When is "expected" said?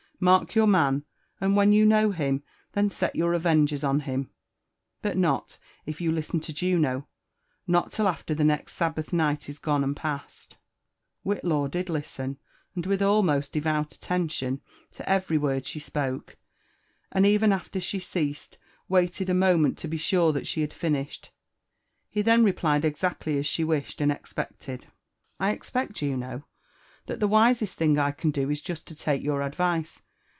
24.11-24.85